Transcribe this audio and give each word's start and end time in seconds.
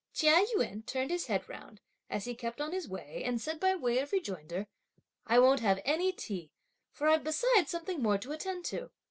Chia 0.15 0.43
Yün 0.55 0.83
turned 0.87 1.11
his 1.11 1.27
head 1.27 1.47
round, 1.47 1.79
as 2.09 2.25
he 2.25 2.33
kept 2.33 2.59
on 2.59 2.71
his 2.71 2.89
way, 2.89 3.21
and 3.23 3.39
said 3.39 3.59
by 3.59 3.75
way 3.75 3.99
of 3.99 4.11
rejoinder: 4.11 4.65
"I 5.27 5.37
won't 5.37 5.59
have 5.59 5.79
any 5.85 6.11
tea; 6.11 6.49
for 6.91 7.07
I've 7.07 7.23
besides 7.23 7.69
something 7.69 8.01
more 8.01 8.17
to 8.17 8.31
attend 8.31 8.65
to!" 8.65 8.89